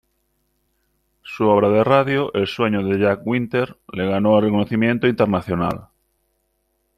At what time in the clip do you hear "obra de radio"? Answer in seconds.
1.45-2.33